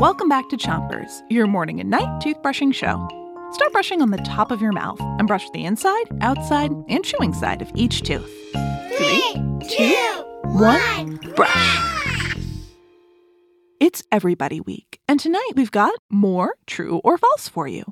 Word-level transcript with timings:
Welcome 0.00 0.28
back 0.28 0.48
to 0.48 0.56
Chompers, 0.56 1.22
your 1.28 1.46
morning 1.46 1.80
and 1.80 1.90
night 1.90 2.22
toothbrushing 2.22 2.74
show. 2.74 3.06
Start 3.52 3.72
brushing 3.72 4.00
on 4.00 4.10
the 4.10 4.18
top 4.18 4.50
of 4.50 4.62
your 4.62 4.72
mouth 4.72 5.00
and 5.00 5.26
brush 5.26 5.48
the 5.50 5.64
inside, 5.64 6.04
outside, 6.20 6.70
and 6.88 7.04
chewing 7.04 7.34
side 7.34 7.62
of 7.62 7.70
each 7.74 8.02
tooth. 8.02 8.30
Three, 8.96 9.32
two, 9.68 10.24
one, 10.44 11.16
brush. 11.34 12.36
It's 13.80 14.02
Everybody 14.12 14.60
Week, 14.60 15.00
and 15.08 15.18
tonight 15.18 15.50
we've 15.56 15.70
got 15.70 15.94
more 16.10 16.54
true 16.66 17.00
or 17.02 17.18
false 17.18 17.48
for 17.48 17.66
you. 17.66 17.84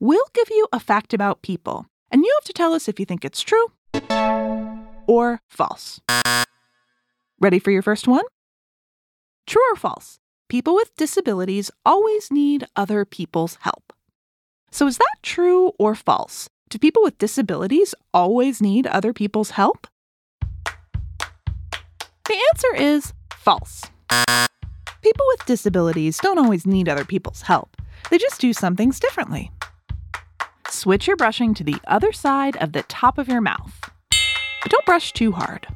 We'll 0.00 0.26
give 0.32 0.48
you 0.50 0.66
a 0.72 0.80
fact 0.80 1.12
about 1.12 1.42
people, 1.42 1.86
and 2.10 2.22
you 2.24 2.32
have 2.38 2.44
to 2.44 2.52
tell 2.52 2.72
us 2.72 2.88
if 2.88 2.98
you 2.98 3.06
think 3.06 3.24
it's 3.24 3.42
true 3.42 3.66
or 5.06 5.40
false. 5.48 6.00
Ready 7.40 7.58
for 7.58 7.70
your 7.70 7.82
first 7.82 8.08
one? 8.08 8.24
True 9.46 9.62
or 9.72 9.76
false? 9.76 10.18
People 10.48 10.74
with 10.74 10.96
disabilities 10.96 11.70
always 11.84 12.30
need 12.30 12.66
other 12.76 13.04
people's 13.04 13.58
help. 13.60 13.92
So, 14.70 14.86
is 14.86 14.98
that 14.98 15.16
true 15.22 15.72
or 15.78 15.94
false? 15.94 16.48
Do 16.70 16.78
people 16.78 17.02
with 17.02 17.18
disabilities 17.18 17.94
always 18.12 18.60
need 18.60 18.86
other 18.86 19.12
people's 19.12 19.50
help? 19.50 19.86
The 22.26 22.42
answer 22.52 22.74
is 22.74 23.12
false. 23.32 23.82
People 25.02 25.26
with 25.28 25.46
disabilities 25.46 26.18
don't 26.18 26.38
always 26.38 26.66
need 26.66 26.88
other 26.88 27.04
people's 27.04 27.42
help, 27.42 27.76
they 28.10 28.18
just 28.18 28.40
do 28.40 28.52
some 28.52 28.76
things 28.76 28.98
differently. 28.98 29.50
Switch 30.68 31.06
your 31.06 31.16
brushing 31.16 31.54
to 31.54 31.64
the 31.64 31.76
other 31.86 32.12
side 32.12 32.56
of 32.56 32.72
the 32.72 32.82
top 32.84 33.18
of 33.18 33.28
your 33.28 33.40
mouth. 33.40 33.90
But 34.62 34.70
don't 34.70 34.86
brush 34.86 35.12
too 35.12 35.32
hard. 35.32 35.66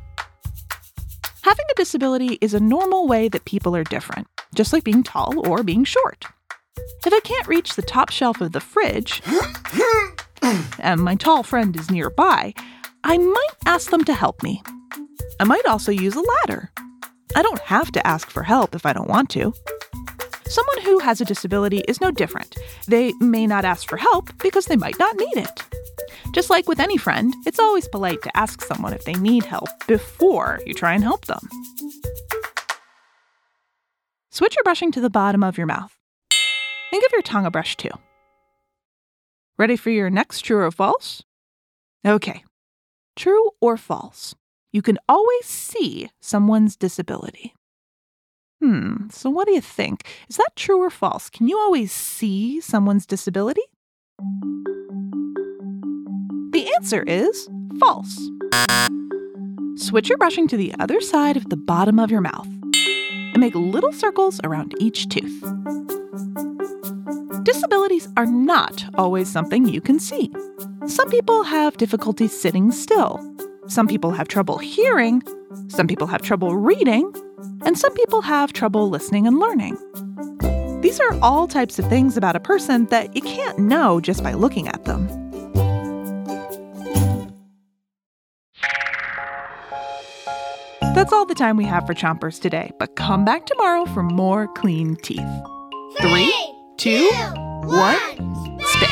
Having 1.49 1.65
a 1.71 1.75
disability 1.77 2.39
is 2.43 2.53
a 2.53 2.61
normal 2.61 3.09
way 3.09 3.31
that 3.31 3.47
people 3.47 3.75
are 3.75 3.83
different, 3.83 4.27
just 4.55 4.75
like 4.75 4.85
being 4.85 5.03
tall 5.03 5.49
or 5.49 5.63
being 5.63 5.83
short. 5.83 6.27
If 7.07 7.15
I 7.15 7.21
can't 7.21 7.49
reach 7.49 7.75
the 7.75 7.81
top 7.81 8.11
shelf 8.11 8.43
of 8.43 8.53
the 8.53 8.61
fridge, 8.61 9.23
and 10.79 11.01
my 11.01 11.15
tall 11.15 11.43
friend 11.43 11.75
is 11.75 11.91
nearby, 11.91 12.53
I 13.03 13.17
might 13.17 13.57
ask 13.65 13.91
them 13.91 14.05
to 14.05 14.13
help 14.13 14.43
me. 14.43 14.63
I 15.41 15.45
might 15.45 15.65
also 15.65 15.91
use 15.91 16.17
a 16.17 16.21
ladder. 16.21 16.71
I 17.35 17.41
don't 17.41 17.61
have 17.61 17.93
to 17.93 18.07
ask 18.07 18.29
for 18.29 18.43
help 18.43 18.75
if 18.75 18.85
I 18.85 18.93
don't 18.93 19.09
want 19.09 19.31
to. 19.31 19.55
Someone 20.45 20.83
who 20.83 20.99
has 20.99 21.23
a 21.23 21.25
disability 21.25 21.79
is 21.89 22.03
no 22.03 22.11
different. 22.11 22.59
They 22.89 23.15
may 23.21 23.47
not 23.47 23.65
ask 23.65 23.89
for 23.89 23.97
help 23.97 24.37
because 24.43 24.67
they 24.67 24.77
might 24.77 24.99
not 24.99 25.17
need 25.17 25.39
it. 25.39 25.63
Just 26.39 26.51
like 26.51 26.69
with 26.69 26.79
any 26.79 26.97
friend, 26.97 27.35
it's 27.47 27.59
always 27.59 27.89
polite 27.89 28.23
to 28.23 28.37
ask 28.37 28.63
someone 28.63 28.93
if 28.93 29.03
they 29.03 29.15
need 29.15 29.45
help 29.45 29.69
before 29.89 30.61
you 30.65 30.73
try 30.73 30.95
and 30.95 31.03
help 31.03 31.27
them. 31.27 31.41
Switch 34.31 34.55
your 34.55 34.63
brushing 34.63 34.93
to 34.93 35.01
the 35.01 35.11
bottom 35.11 35.43
of 35.43 35.59
your 35.59 35.67
mouth. 35.67 35.99
And 36.93 37.01
give 37.03 37.11
your 37.11 37.23
tongue 37.23 37.45
a 37.45 37.51
brush 37.51 37.77
too. 37.77 37.91
Ready 39.59 39.75
for 39.75 39.91
your 39.91 40.11
next 40.11 40.43
true 40.43 40.63
or 40.63 40.71
false? 40.71 41.25
Okay. 42.07 42.45
True 43.17 43.51
or 43.61 43.77
false? 43.77 44.37
You 44.73 44.81
can 44.81 45.01
always 45.09 45.45
see 45.45 46.09
someone's 46.21 46.77
disability. 46.77 47.53
Hmm, 48.63 49.09
so 49.11 49.29
what 49.29 49.49
do 49.49 49.55
you 49.55 49.61
think? 49.61 50.07
Is 50.29 50.37
that 50.37 50.55
true 50.55 50.81
or 50.81 50.91
false? 50.91 51.31
Can 51.31 51.49
you 51.49 51.59
always 51.59 51.91
see 51.91 52.61
someone's 52.61 53.07
disability? 53.07 53.68
Answer 56.79 57.03
is 57.09 57.49
false. 57.81 58.31
Switch 59.75 60.09
your 60.09 60.17
brushing 60.17 60.47
to 60.47 60.57
the 60.57 60.73
other 60.79 61.01
side 61.01 61.37
of 61.37 61.49
the 61.49 61.57
bottom 61.57 61.99
of 61.99 62.09
your 62.09 62.21
mouth 62.21 62.47
and 63.33 63.41
make 63.41 63.57
little 63.57 63.91
circles 63.91 64.41
around 64.45 64.73
each 64.79 65.09
tooth. 65.09 65.43
Disabilities 67.43 68.07
are 68.17 68.27
not 68.27 68.85
always 68.95 69.29
something 69.29 69.67
you 69.67 69.81
can 69.81 69.99
see. 69.99 70.31
Some 70.87 71.11
people 71.11 71.43
have 71.43 71.77
difficulty 71.79 72.29
sitting 72.29 72.71
still. 72.71 73.19
Some 73.67 73.89
people 73.89 74.13
have 74.13 74.29
trouble 74.29 74.59
hearing. 74.59 75.25
Some 75.67 75.89
people 75.89 76.07
have 76.07 76.23
trouble 76.23 76.57
reading. 76.57 77.13
And 77.65 77.77
some 77.77 77.93
people 77.95 78.23
have 78.23 78.53
trouble 78.53 78.89
listening 78.89 79.27
and 79.27 79.41
learning. 79.41 79.77
These 80.81 81.01
are 81.01 81.19
all 81.23 81.49
types 81.49 81.81
of 81.81 81.89
things 81.89 82.17
about 82.17 82.37
a 82.37 82.41
person 82.41 82.87
that 82.87 83.17
you 83.17 83.23
can't 83.23 83.59
know 83.59 84.01
just 84.01 84.23
by 84.23 84.35
looking 84.35 84.69
at 84.69 84.85
them. 84.85 85.09
That's 90.95 91.13
all 91.13 91.27
the 91.27 91.35
time 91.35 91.57
we 91.57 91.65
have 91.65 91.87
for 91.87 91.95
Chompers 91.95 92.41
today, 92.41 92.73
but 92.79 92.97
come 92.97 93.25
back 93.25 93.47
tomorrow 93.47 93.85
for 93.87 94.03
more 94.03 94.49
clean 94.55 94.97
teeth. 94.97 95.21
Three, 96.01 96.35
two, 96.77 97.09
one, 97.65 98.59
spit. 98.61 98.89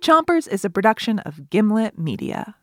Chompers 0.00 0.48
is 0.48 0.64
a 0.64 0.70
production 0.70 1.20
of 1.20 1.48
Gimlet 1.50 1.96
Media. 1.96 2.56